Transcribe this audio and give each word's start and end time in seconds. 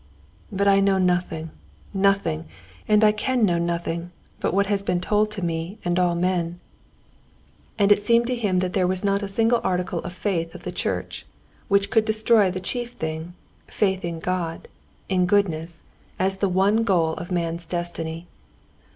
"But 0.51 0.67
I 0.67 0.79
know 0.79 0.97
nothing, 0.97 1.51
nothing, 1.93 2.45
and 2.87 3.03
I 3.03 3.11
can 3.11 3.45
know 3.45 3.59
nothing 3.59 4.09
but 4.39 4.51
what 4.51 4.65
has 4.65 4.81
been 4.81 4.99
told 4.99 5.29
to 5.29 5.43
me 5.43 5.77
and 5.85 5.99
all 5.99 6.15
men." 6.15 6.59
And 7.77 7.91
it 7.91 8.01
seemed 8.01 8.25
to 8.25 8.35
him 8.35 8.57
that 8.61 8.73
there 8.73 8.87
was 8.87 9.03
not 9.05 9.21
a 9.21 9.27
single 9.27 9.61
article 9.63 9.99
of 9.99 10.13
faith 10.13 10.55
of 10.55 10.63
the 10.63 10.71
church 10.71 11.27
which 11.67 11.91
could 11.91 12.05
destroy 12.05 12.49
the 12.49 12.59
chief 12.59 12.93
thing—faith 12.93 14.03
in 14.03 14.17
God, 14.17 14.67
in 15.07 15.27
goodness, 15.27 15.83
as 16.17 16.37
the 16.37 16.49
one 16.49 16.83
goal 16.83 17.13
of 17.17 17.31
man's 17.31 17.67
destiny. 17.67 18.25